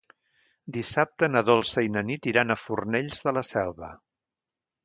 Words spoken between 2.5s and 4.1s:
a Fornells de la Selva.